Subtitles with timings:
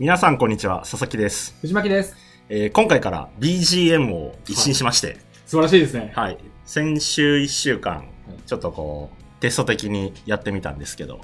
[0.00, 1.54] 皆さんこんにちは、佐々木です。
[1.60, 2.16] 藤巻です。
[2.48, 6.10] えー今回から BGM を一新しまして、素晴らしいですね。
[6.16, 8.08] はい、先週1週間、
[8.46, 11.20] ちょっとこう、テスト的にやってみたんですけど、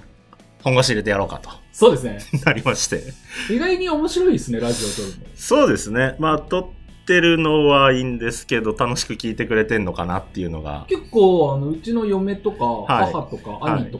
[0.62, 2.18] 本腰入れてやろうかとそうですね。
[2.44, 3.02] なりまして。
[3.50, 5.26] 意外に面白いですね、ラジオ撮るの。
[5.34, 6.14] そうですね。
[6.18, 13.98] まあ、撮ってるのはいいんですけど、楽しく聞いてくれてんのかなっていうのが、結構、あの、うちの嫁とか、はい母とか、はい兄と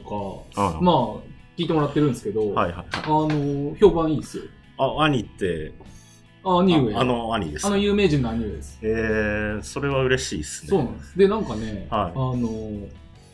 [0.54, 2.86] か、うんまあ、聞いてもらってるんですけど、はいはいはい。
[2.92, 4.42] あの、評判いいですよ。
[4.78, 5.72] あ、兄って、
[6.44, 6.96] あ、兄上。
[6.96, 8.78] ああの兄ですかあの有名人の兄上です。
[8.82, 10.68] えー、それは嬉しいですね。
[10.70, 11.18] そうなんです。
[11.18, 12.88] で、なんかね、はいあの、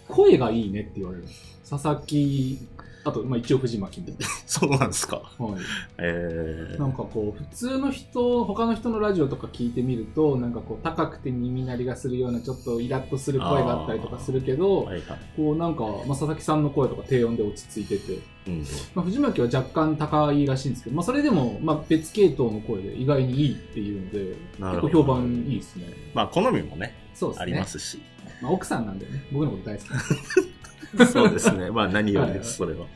[0.09, 1.25] 声がいいねって言われる。
[1.69, 2.59] 佐々木、
[3.05, 4.07] あと、まあ一応藤巻も。
[4.47, 5.17] そうなんですか。
[5.17, 5.53] はい。
[5.99, 15.19] えー、なんかこう、普通の人、他の人のラジオとか聞いてみると、なんかこう、高くて耳鳴りがするような、ちょっとイラッとする声があったりとかするけど、はいはい。
[15.37, 18.65] こうなんか、まあ、佐々木さんの声とか低音で落ち着いてて、うん。
[18.95, 25.87] まあ、藤巻は若干高いらしいんですけど、まあ、それでも、まあ、別系統の声で意外にいいっていうので、結構評判いいですね。
[26.15, 27.43] まあ、好みもね、そうですね。
[27.43, 28.01] ありますし。
[28.41, 29.89] まあ、奥さんなんでね、僕のこと大好き。
[31.13, 31.71] そうですね。
[31.71, 32.87] まあ、何よりです、それは。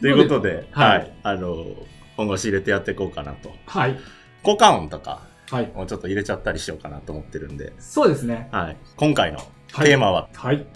[0.00, 1.12] ということで、ははいい。
[1.22, 1.64] あの、
[2.16, 3.52] 本腰入れてやっていこうかなと。
[3.66, 3.98] はい。
[4.42, 5.72] 効果音とか、はい。
[5.74, 8.48] もうちょっと入れちゃったりしようかなと思ってるんで、そうですね。
[8.52, 8.76] はい。
[8.96, 9.44] 今回のは
[9.82, 10.66] いテーマは、はい。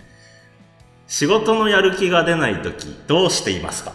[1.06, 3.92] 仕事のやる気が出ないとき、どうしていますか？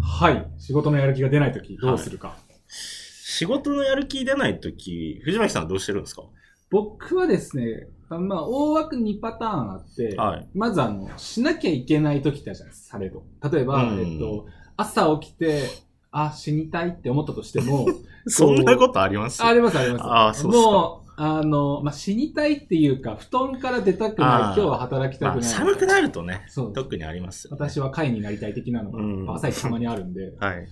[0.00, 0.46] はい。
[0.58, 2.36] 仕事のやる気が出ないとき、どうするか。
[2.68, 6.22] 仕事のやる気出ないとき、藤巻さんはどうしてるんですか？
[6.70, 10.48] 僕はですね、あまあ、大枠2パターンあって、はい。
[10.54, 13.24] まずあの、しなきゃいけない時ってあるじゃないですか、されど。
[13.52, 15.62] 例えば、うんえっと、朝起きて、
[16.10, 17.86] あ、死にたいって思ったとしても、
[18.26, 19.44] そんなことあります？
[19.44, 20.02] ありますあります。
[20.04, 25.48] あそうっすかもう、あの、まあ、死にたいっていうか、布団から出たくない、今日は働きたまあ、くない。
[25.50, 26.46] 寒くなるとね。
[26.74, 27.56] 特にありますよ、ね。
[27.60, 30.68] 私は会になりたい的なのうんが、朝一たまにあるんで、はい。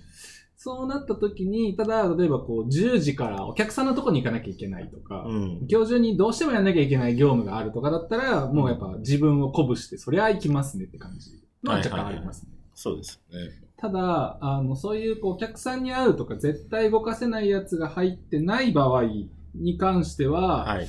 [0.65, 5.67] そうなった時に、ただ、例えばこう、10時からお客さんのとこに行かなきゃいけないとか、うん。
[5.69, 12.49] 今日中にどうしてもやんなきゃいけない業務があるとかだったら、もうやっぱ自分を鼓舞して、そりゃ行きますねって感じのは若干ありますね。
[12.73, 13.51] そうですよね。
[13.77, 19.03] ただ、あの、そういうこうお客さんに会うとか絶対動かせないやつが入ってない場合
[19.53, 20.87] に関しては、はい。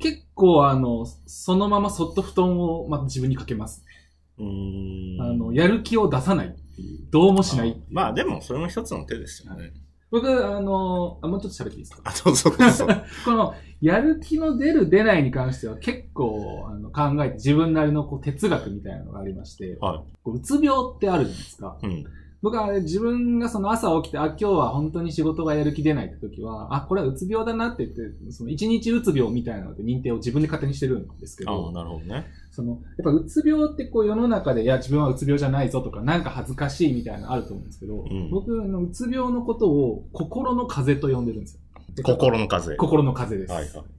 [0.00, 3.82] 結構あの、そのままそっと布団をまた自分にかけます。
[3.82, 3.97] うーん。
[4.40, 6.98] あの、やる気を出さないっていう。
[7.10, 9.72] どうもしないまあでも、それも一つの手ですよね。
[10.10, 12.02] 僕、あの、あ、もうちょっと喋っていいですか？
[12.04, 12.86] あ、どうぞどうぞ。
[13.24, 21.76] この、やる気の出る出ないに関しては結構あの考えて自分なりのこう哲学みたいなのがありまして、はこううつ病ってあるじゃないですか。
[21.82, 21.86] い。
[21.86, 22.04] うん。
[22.40, 32.26] 僕は自分がその朝起きて、あ、今日は本当に仕事がやる気出ないって時は、あ、これはうつ病だなって言って、その一日うつ病みたいなので認定を自分で勝手にしてるんですけああ、ど、なるほどね。
[32.52, 41.60] その、やっぱうつ病ってこう世の中で、いや、自分はうつ病じゃないぞとか、なんか恥ずかしいみたいなのあると思うんですけど、ん僕のうつ病のことを心の風と呼んでるんですよ。
[42.04, 42.76] 心の風。
[42.76, 43.52] 心の風です。
[43.52, 43.97] はいはい。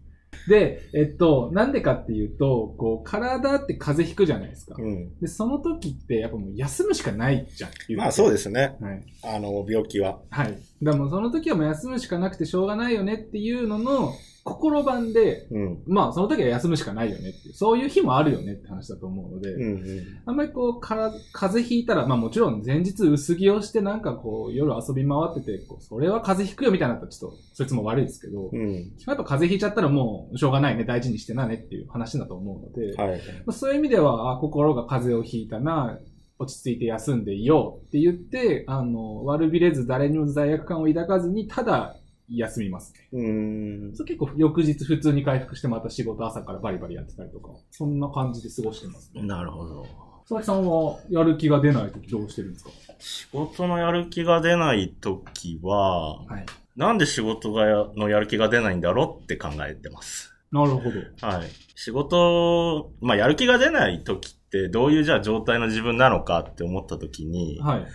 [0.49, 4.75] で、えっと、なんでかっていうと、こう、体って風邪ひくじゃないですか。
[4.77, 5.17] うん。
[5.19, 7.71] で、その時って、やっぱもう休むしかないじゃん。
[7.95, 8.75] まあそうでですね。
[8.79, 8.83] す。
[8.83, 9.03] はい。
[9.23, 10.19] あの、病気は。
[10.29, 10.57] はい。
[10.81, 14.13] だからもうその時はもう休むしかなくてしょうがないよねっていうのの、
[14.43, 15.83] 心版で、うん。
[15.87, 20.03] まあその時は休むしかないよねっていう、そういう日もあるよねって話だと思うので、うんうん。
[20.25, 28.73] あんまりこう、から、風邪ひいたら、まあもちろん前日薄着をしてなんかこう、夜遊び回ってて、こうそれは風邪ひくよみたいなのだったらちょっと、そいつも悪いですけど、うん。
[28.73, 33.19] やっぱ風邪ひいちゃったらもう、しょうがないね、大事にしてなねっていう話だと思うので、はい。
[33.45, 35.99] まあ、そういう意味では、あ心が風邪をひいたな、
[36.39, 41.97] 落ち着いて休んでいようって言って、あの、悪びれず誰にも罪悪感を抱かずに、ただ
[42.31, 43.09] 休みますね。
[43.11, 43.95] うーん。
[43.95, 49.21] そう結構翌日普通に回復してまた仕事朝からバリバリやってたりとか、そんな感じで過ごしてますね。
[49.23, 49.83] なるほど。
[50.29, 52.71] 佐々木さんはやる気が出ないときどうしてるんですか？
[52.99, 56.45] 仕事のやる気が出ないときは、はい。
[56.75, 60.31] なんで仕事がやのやる気が出ないんだろうって考えてます。
[60.51, 61.27] なるほど。
[61.27, 61.47] はい。
[61.75, 64.38] 仕事、まあ、やる気が出ないときって、
[64.69, 67.87] どういうじゃあ状態の自分なのかって思ったときに、はい。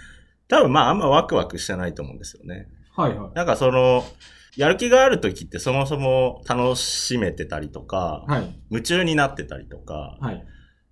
[0.49, 2.69] 多分まあ、あんまワクワクしてないと思うんですよね。
[2.95, 3.35] はいはい。
[3.35, 4.05] なんかその、
[4.57, 8.61] やる気があるときってそもそも楽しめてたりとか、はい。
[8.71, 10.45] 夢中になってたりとか、はい。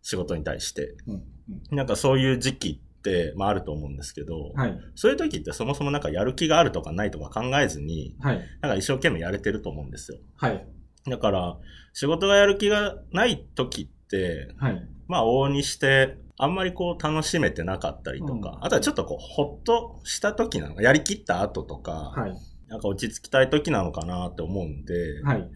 [0.02, 0.96] 仕事に対して。
[1.06, 1.22] うん
[1.70, 4.80] なんかそういう時期って、まああると思うんですけど、はい。
[4.94, 8.40] そういう時ってそもそもなんかやる気があるとかないとか考えずに、はい。
[8.60, 10.18] なんか一生懸命やれてると思うんですよ。
[10.36, 10.66] はい。
[11.08, 11.58] だから、
[11.92, 14.88] 仕事がやる気がない時って、はい。
[15.12, 22.34] まあ往々にして、あんまりこう楽しめてなかったりとか、うんあとはちょっとこうほっとした時なのか、やりきった後とか、はい。
[22.68, 25.40] なんか落ち着きたい時なのかなって思うんで、はい。
[25.40, 25.50] だか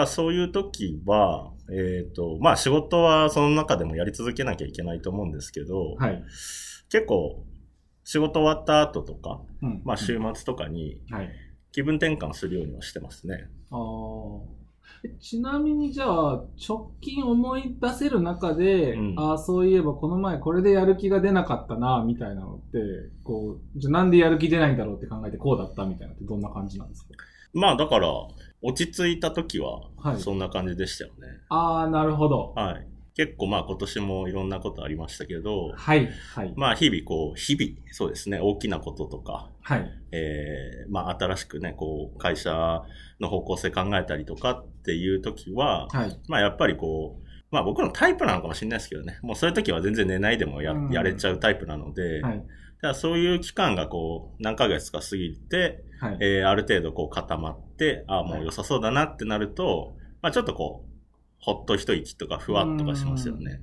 [0.00, 6.22] らそういう時は、えっ、と、まあ仕事はその中でもやり続けなきゃいけないと思うんですけど、はい。
[6.90, 7.46] 結構、
[8.04, 11.30] 仕事終わった後とか、うんまあ週末とかにはい。
[11.72, 13.48] 気分転換するようにはしてますね。
[13.70, 14.61] あーえ
[15.20, 22.78] ちなみにじゃあ、直近思い出せる中で、うんああ、そういえばこの前これでやる気が出なかったな、みたいなのって、
[23.24, 27.10] こう、じゃあなんでやる気出ないんだろうって考えてこうだったみたいなのってどんな感じなんですか？
[27.54, 28.08] まあだから、
[28.62, 31.26] 落ち着いた時ははい、そんな感じでしたよね。
[31.48, 32.52] ああ、なるほど。
[32.54, 32.86] はい。
[33.14, 36.54] 結構まあ今年もいろんなことありましたけど、はい、はい。
[36.56, 39.90] まあ日々こう、日々、そうですね、大きなこととか、はい。
[40.12, 42.82] えー、まあ新しくね、こう、会社
[43.20, 46.20] の方向性考えたりとかっていう時は、はい。
[46.28, 52.42] まあやっぱりこう、まあ僕のタイプなのかもしれないですけどね、もうそういう時は全然寝ないでもや,、うんやれちゃうタイプなので、はい。
[52.80, 56.16] だそういう期間がこう、何ヶ月か過ぎて、はい。
[56.20, 60.91] えーある程度こう固まって、ああ、もう良さそうだなってなると、まあちょっとこう、
[61.42, 63.60] ほっと一息とかふわっとかしますよね。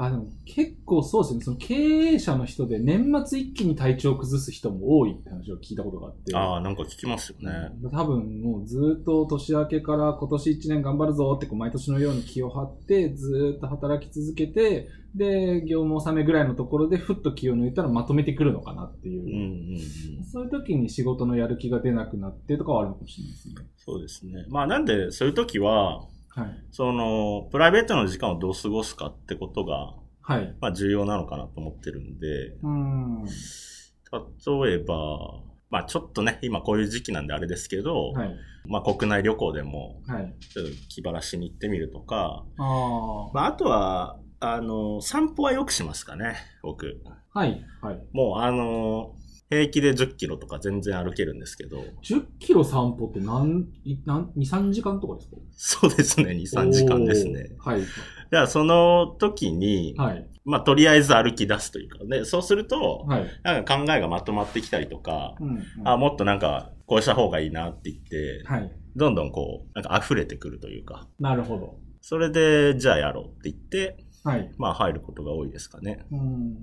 [0.00, 1.40] あ、でも結構そうですね。
[1.42, 6.36] その経営者の人で年末一気に体調を崩す人も多いって話を聞いたことがあって。
[6.36, 7.72] ああ、なんか聞きますよね。
[7.90, 20.24] 多分もうずっと年明けから今年1年頑張るぞってこう毎年のように気を張ってずっと働き続けてで業務納めぐらいのところでふっと気を抜いたらまとめてくるのかなっていう、うんうんうん。
[20.24, 23.54] そういう時に仕事のやる気が出なくなってとかはあるのかもしれないですね。
[23.78, 24.44] そうですね。
[24.48, 26.06] まあなんで、そういう時は、
[26.38, 26.64] はい。
[26.70, 30.54] その、プライベートの時間をどう過ごすかってことが、はい。
[30.60, 33.24] まあ重要なのかなと思ってるんで、うーん。
[33.24, 35.40] 例えば、
[35.70, 38.36] まあちょっとね、今こういう時期なんであれですけど、はい。
[38.66, 40.34] まあ国内旅行でも、はい。
[40.40, 47.00] ちょっと気晴らしに行ってみるとか、あまああとは、あの、散歩はよくしますかね、僕。
[47.06, 47.38] あ。
[47.38, 47.64] はい。
[47.80, 48.00] はい。
[48.12, 49.14] もうあの、
[49.50, 55.36] 平気で10キロとか全然歩けるんですけど、10キロ散歩って何、い何、2、3時間とかですか？
[55.56, 57.50] そうですね、2、3時間ですね。
[57.58, 57.80] はい。
[57.80, 57.90] だか
[58.30, 60.28] らその時に、はい。
[60.44, 63.26] まあとりあえず歩き出すというか、で、そうすると、はい。
[63.42, 65.62] なんか考えがまとまってきたりとか、うん、うん。
[65.84, 68.72] あ、もっとなんかこうした方がいいなって言って、はい。
[68.96, 71.78] どんどんこう、なんか溢れてくるというか、なるほど。
[72.00, 74.50] それで、じゃあやろうって言って、はい。
[74.58, 76.04] まあ入ることが多いですかね。
[76.10, 76.56] うん。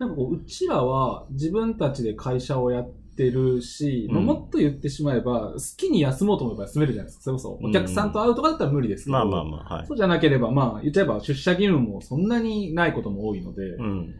[0.00, 7.24] なんかこう、うちらは自分たちで会社をやってるし、もっと言ってしまえば、好きに休もうと思えば休めるじゃないですか。
[7.24, 9.12] それこそ、お客さんと会うとかだったら無理ですけど。
[9.12, 9.86] まあまあまあ、はい。
[9.86, 14.14] そうじゃなければ、まあ、言っちゃえば出社義務もそんなにないことも多いので、っうん。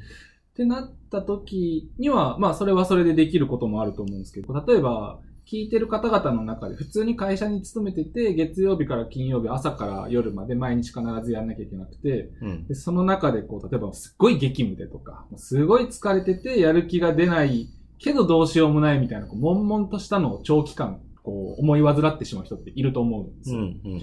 [0.55, 12.67] てなった時には、まあ、それはそれでできることもあると思うんですけど、例えば、聞いてる方々の中で普通に会社に勤めてて、月曜日から金曜日朝から夜まで毎日必ずやんなきゃいけなくて、うん。
[12.67, 23.59] でその中でこう、例えばすっごい激務でとか、すごい疲れててやる気が出ないけどどうしようもないみたいな、こう悶々としたのを長期間、こう、思い患ってしまう人っていると思うんですよ。
[23.59, 23.65] うん。
[23.65, 24.03] うん。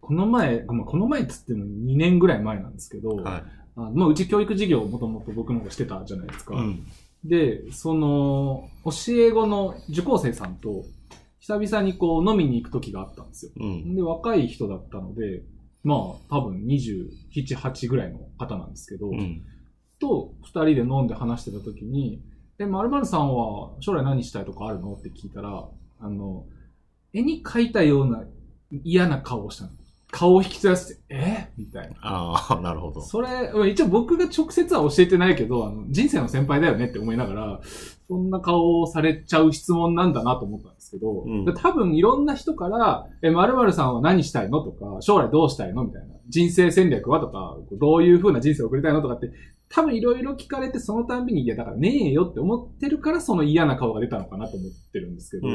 [0.00, 3.42] この前、まあこの前っつっても2年ぐらい前なんですけど、はい。
[3.76, 6.54] あまあ、うち教育事業をもともと僕の方がしてたじゃないですか。
[6.54, 6.86] うん。
[7.24, 10.84] で、その、教え子の受講生さんと、
[11.40, 13.52] 久々にこう飲みに行く時があったんですよ。
[13.56, 13.94] うん。
[13.94, 15.42] で、若い人だったので、
[15.82, 15.98] まあ、
[16.30, 19.42] 多分27、8ぐらいの方なんですけど、うん。
[20.00, 22.22] と二人で飲んで話してた時に、
[22.58, 24.94] え、まるさんは将来何したいとかあるの？
[24.94, 25.68] って聞いたら、
[26.00, 26.46] あの、
[27.12, 28.24] 絵に描いたような
[28.70, 29.70] 嫌な顔をしたの。
[30.16, 31.48] 顔を引きずらせて、え？
[31.58, 31.96] みたいな。
[32.02, 33.00] ああ、なるほど。
[33.00, 37.60] それ、うん一応僕が直接は教えてないけど、あの、人生の先輩だよねって思いながら、
[38.06, 44.60] そんな顔をされちゃう質問なんだなと思ったんですけど、うんで多分いろんな人から、え、〇〇さんは何したいの？
[44.62, 45.82] とか、将来どうしたいの？
[45.82, 46.14] みたいな。
[46.28, 47.18] 人生戦略は？
[47.18, 49.02] とか、どういう風な人生を送りたいの？
[49.02, 49.30] とかって、
[49.68, 55.54] 多分いろいろ聞かれてそのたんびに、いや、だからねえよって思ってるから、その嫌な顔が出たのかなと思ってるんですけど、うん。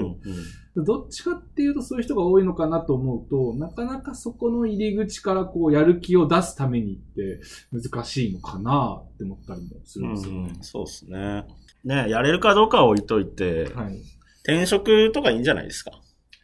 [0.77, 0.83] うん。
[0.83, 7.39] どっちかっていうとそういう人が多いのかなと思うと、なかなかそこの入り口からこうやる気を出すためにって
[7.71, 10.53] 難しいのかなって思ったりもするんですよね。
[10.55, 11.45] うん、そうですね。
[11.85, 14.01] ねやれるかどうかは置いといて、はい。
[14.43, 15.91] 転職とかいいんじゃないですか。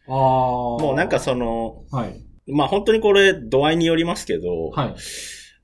[0.08, 0.14] ああ。
[0.14, 2.22] もうなんか、その、はい。
[2.48, 4.94] まあ本当にこれ度合いによりますけど、はい。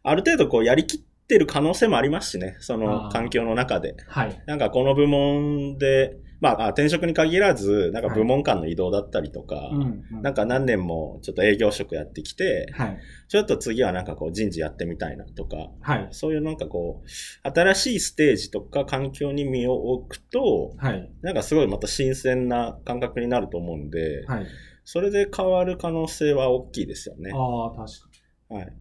[0.03, 3.97] ある程度こうやりきってる可能性もありますしね、そあのー環境の中で。
[4.09, 4.43] はい。
[4.47, 10.23] なんかこの部門で、まああ転職に限らず、なんか部門間の移動だったりとか、うん、うん。
[10.23, 12.99] なんか何年もちょっと営業職やってきて、はい。
[13.29, 16.09] ちょっと次はなんかこう人事やってみたいなとか、はい。
[16.11, 21.13] そういうなんかこう、新しいステージとか環境に身を置くと、はい。
[21.23, 24.47] なんかすごいまた新鮮な感覚になると思うんで、はい。
[24.85, 27.31] それで変わる可能性は大きいですよね。
[27.33, 28.09] ああ、確か
[28.51, 28.57] に。
[28.57, 28.73] はい。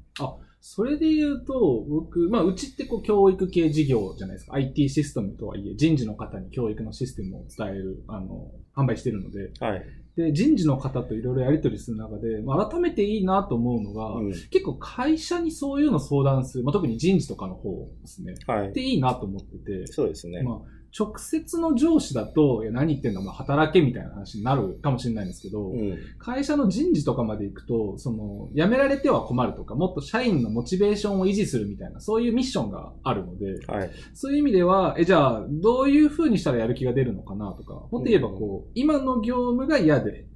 [0.63, 4.53] それで言うと、僕、まあ、うちってこう教育系事業じゃないですか。
[4.53, 9.85] IT システムとはいえ、人事の方に教育のシステムを伝える、あの、販売してるので、はい。
[10.15, 14.29] で、人事の方といろいろやり取りする中で、まあ、改めていいなと思うのが、うん。
[14.29, 18.35] 結構会社にそういうの相談する、まあ、特に人事とかの方ですね。
[18.45, 18.71] はいっ。
[18.71, 20.43] ていいなと思ってて、そうですね。
[20.43, 20.59] まあ、
[20.97, 25.97] 直接の上司だと、いや何言ってんだ、まあ働けみたいな話になるかもしれないんですけど、うん。
[26.19, 33.91] 会社の人事とかまで行くと、その、辞められては困るとか、もっと社員のモチベーションを維持するみたいな、そういうミッションがあるので、はい。
[34.13, 40.27] そういう意味では、え、じゃあ、どういう風にしたらやる気が出るのかなとか、もっと言えばこう、今の業務が嫌で、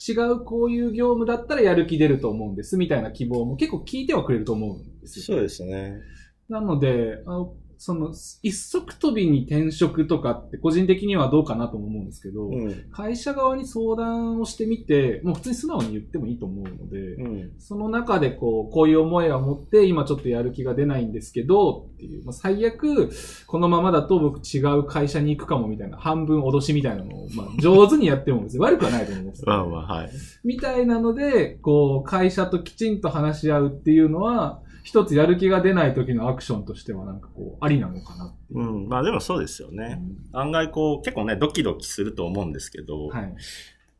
[0.00, 5.36] 違うこういう業務だったらやる気出ると思うんです、みたいな希望も結構聞いてはくれると思うんですよ。
[5.36, 6.00] そうですね。
[6.48, 12.84] なので、あの、その、一足飛びに転職とかって個人的にはどうかなとも思うんですけど、うん。
[12.90, 17.52] 会社側に相談をしてみて、もう普通に素直に言ってもいいと思うので、うん。
[17.60, 23.10] その中でこう、こういう思いを持って、今ちょっとやる気が出ないんですけど、っていう、まあ、最悪、
[23.46, 30.10] このままだと僕違う会社に行くかもみたいな、半分脅しみたいなのを、まあ、 上手にやっても別に悪くはないと思うんですよ、まあまあ、はい。
[30.42, 38.86] みたいなので、こう、会社ときちんと話し合うっていうのは、一つやる気が出ない時のアクションとしてはなんかこう、ありなのかなっていうう。
[38.86, 38.88] ん。
[38.88, 40.00] まあでもそうですよね。
[40.32, 43.34] 案外こう、結構ね、ドキドキすると思うんですけど、はい。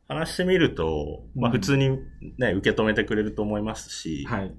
[0.07, 1.89] 話してみると、まあうん普通に
[2.39, 4.55] ね、受け止めてくれると思いますし、はい。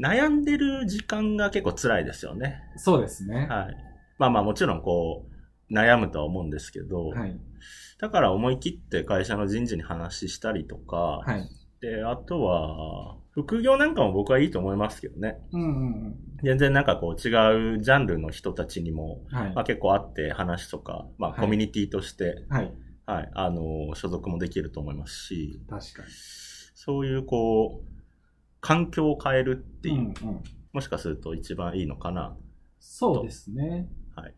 [0.00, 2.62] 悩んでる時間が結構辛いですよね。
[2.76, 3.46] そうですね。
[3.46, 3.76] はい。
[4.18, 5.26] まあまあもちろんこ
[5.70, 7.38] う、悩むとは思うんですけど、はい。
[7.98, 11.46] だから思い切って会社の人事に話したりとか、はい。
[11.84, 15.38] で、あとは、副業なんかも僕はいいと思いますけどね。
[15.52, 15.64] うんう
[16.08, 19.36] ん全然なんかこう違うジャンルの人たちにも、うん。
[19.36, 19.64] はいまあ、。
[19.64, 22.72] 結構会って話とか、まあはいコミュニティとして、はい。
[23.06, 26.08] はい、あの、所属もできると思いますし、確かに。
[26.74, 27.88] そういうこう、
[28.60, 30.14] 環境を変えるっていう、うんうん。
[30.72, 32.36] もしかすると一番いいのかな。
[32.78, 33.88] そうですね。
[34.14, 34.34] はい。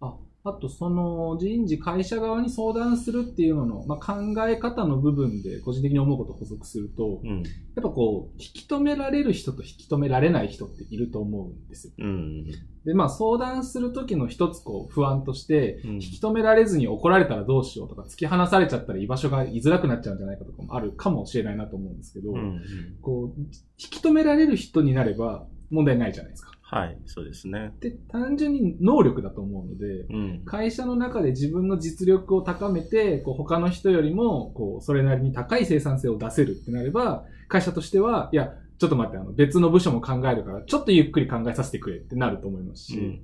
[0.00, 7.42] あ、あとその人事会社側に相談するっていうのの、まあ、考え方の部分で個人的に思うことを補足すると、うん。
[7.42, 11.92] やっぱこう、引き止められる人と引き止められない人っていると思うんですよ。
[11.98, 12.44] うん。
[12.84, 22.62] で、まあ相談する時の一つこう不安として、うん引き止められずに怒られたらどうしようとか、突き放されちゃったら居場所が居づらくなっちゃうんじゃないかとかもあるかもしれないなと思うんですけど、うん。
[23.02, 26.52] こう、引き止められる人になれば問題ないじゃないですか。
[26.70, 27.72] はい、そうですね。
[27.80, 30.42] で、単純に能力だと思うので、うん。
[30.44, 43.20] 会社の中で自分の実力を高めて、こう他の人よりも、こう、それなりに高い生産性を出せるってなれば、会社としては、いや、ちょっと待って、あの、別の部署も考えるから、ちょっとゆっくり考えさせてくれってなると思いますし、うん。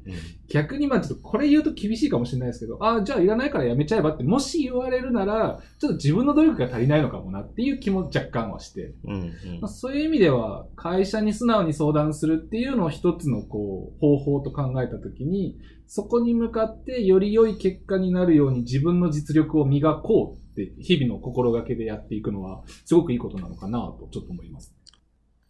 [0.49, 9.13] 逆にまあちょっとこれ言うと厳しいかもしれないですけど、ああ、じゃあいらないからやめちゃえばって、もし言われるなら、ちょっと自分の努力が足りないのかもなっていう気も若干はして、うん。
[9.13, 9.31] うん
[9.61, 15.57] まあ、そういう意味では、会社に素直に相談するっていうのを一つのこう、方法と考えたときに、
[15.87, 24.75] そこに向かってより良い結果になるように自分の実力を磨こうって、日々の心がけでやっていくのは、すごくいいことなのかなと、ちょっと思います。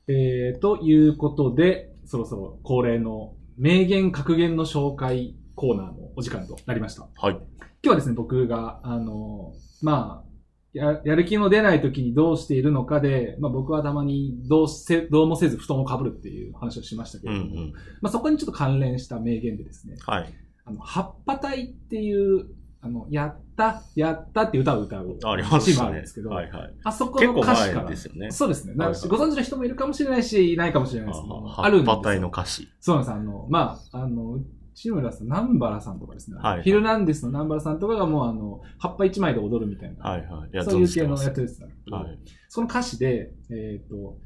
[0.08, 7.08] えー、ということで、そろそろ恒例の名言格言の紹介コーナーのお時間となりました。
[7.16, 7.34] はい。
[7.34, 7.44] 今
[7.82, 10.34] 日はですね、僕が、あの、まあ、
[10.74, 17.72] や、やる気の出ない時にどうしているのかで、まあ僕はたまにどうせ、どうもせず布団をかぶるっていう話をしましたけうんうれども、ん。
[18.02, 20.34] まあそこにちょっと関連した名言でですね、はい。
[20.64, 22.46] あの、葉っぱ隊っていう、
[22.84, 26.74] あの、やった、やったって歌を歌うありますシーンがあるんねですけど、はいはい。
[26.84, 28.30] あそこ結構の歌詞から前、ですよね。
[28.30, 32.68] そうですね、なはいはいご存知の人もいるかもしれないし、いないかもしれないですけど、ああるんですよの歌詞。
[32.78, 33.14] そうなんです。
[33.14, 34.38] あの、まあ、あの、
[34.74, 36.36] 内村さん、南原さんとかですね。
[36.38, 40.04] はいヒルナンデスの南原さんとかがもうあの、葉っぱ一枚で踊るみたいな。
[40.04, 40.54] はいはい。
[40.54, 41.68] やそういう系のやつですね。
[41.90, 42.18] はい。
[42.48, 44.18] その歌詞で、えっ、と、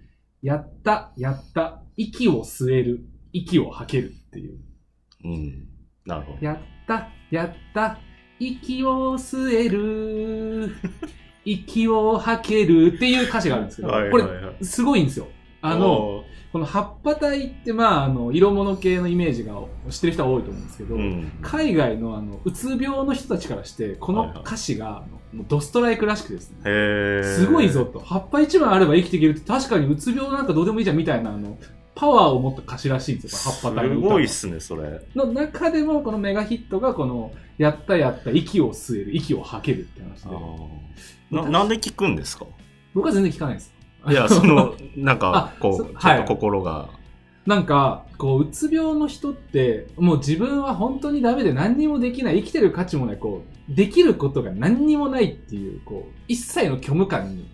[0.43, 4.59] やった、やった、息を吸える、息を吐けるっていう。
[5.25, 5.69] うん。
[6.07, 6.39] なるほど。
[6.41, 7.99] やった、やった、
[8.41, 10.75] 息を吸える、
[11.45, 14.57] 息を吐けるっていう歌詞があるんですけど、はいこはいはい。
[14.61, 15.27] れ、すごいんですよ。
[15.61, 19.55] あの、、この葉っぱ体って、まあ、あの、色物系のイメージが
[19.91, 21.33] 知ってる人は多いと思うんですけど、うん。
[21.43, 27.23] 海外のあの、うつ病の人たちからして、この歌詞が、もうドストライクらしくですね。
[27.23, 27.85] すごいぞ。
[27.85, 27.99] と。
[27.99, 31.59] 葉っぱ一枚あれば生きていけるって、確かにうつ病なんかどうでもいいじゃんみたいな、あの、
[31.99, 35.01] パワーを持った歌詞らしいんですよ、葉っぱ体のすごいっすね、それ。
[35.17, 41.37] の中でも、このメガヒットが、この、やったやった、息を吸える、息を吐けるって話で。
[41.37, 42.47] ななんで聞くんですか？
[42.95, 43.75] 僕は全然聞かないです。
[44.09, 46.89] いや、 その、なんかあ、こ、そうちょっと心が。
[47.47, 57.51] なんか、こう、うつ病の人って、もう自分は本当にダメで何にもできない、生きてる価値もない、こう、できることが何にもないっていう、こう、一切の虚無感に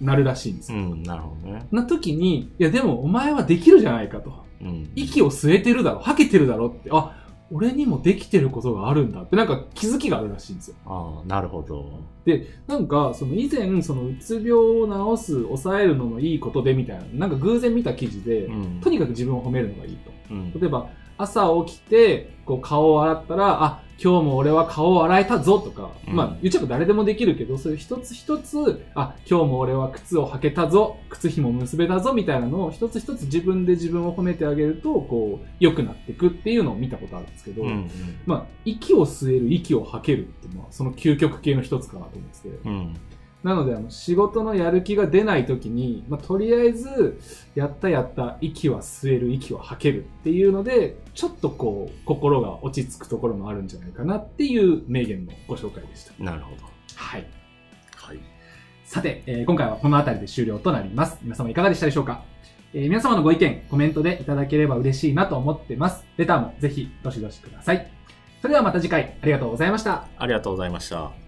[0.00, 0.78] なるらしいんですよ。
[0.78, 1.66] うん、なるほどね。
[1.70, 4.44] な時に、いやでもお前はできるじゃないかと。
[4.60, 4.90] うん。
[4.94, 7.22] 息を吸えてるだろ、吐けてるだろって、あ、
[7.52, 10.76] 俺にもできてることがあるんだって、なんか気づきがあるらしいんですよ。
[10.86, 12.00] ああ、なるほど。
[12.24, 18.80] で、なんか、その以前、そのうつ病を治す、抑えるののいいことでみたいな、なんか偶然見た記事で、うん。
[18.80, 20.10] とにかく自分を褒めるのがいいと。
[20.30, 20.52] うん。
[20.60, 20.88] 例えば、
[21.18, 37.90] 朝起きて、こう顔を洗ったら、あ、今日も俺は顔を洗えたぞとか、うんまあ言っちゃえば誰でもできるけど、そういう一つ一つ、あ、今日も俺は靴を履けたぞ、靴紐結べたぞみたいなのを一つ一つ自分で自分を褒めてあげると、こう、良くなっていくっていうのを見たことあるんですけど、うんうん。
[38.26, 42.48] まあ、息を吸える、息を吐けるって、まあ、その究極系の一つかなと思ってて。
[42.64, 42.94] うん。
[43.46, 47.20] なので、あの、仕事のやる気が出ない時に、まあ、とりあえず、
[47.54, 56.24] やったやった、息は吸える、息は吐けるっていうので、ちょっとこう、心が落ち着くところもあるんじゃないかなっていう名言のご紹介でした。
[56.24, 56.64] なるほど。
[56.96, 57.26] はい。
[57.94, 58.18] はい。
[58.84, 61.16] さて、えー今回はこの辺りで終了となります。
[61.22, 62.24] 皆様いかがでしたでしょうか、
[62.74, 66.04] えー皆様のご意見、コメントでいただければ嬉しいなと思ってます。
[66.16, 67.88] レターもぜひ、どしどしください。
[68.42, 70.08] それではまた次回、ありがとうございました。
[70.18, 71.25] ありがとうございました。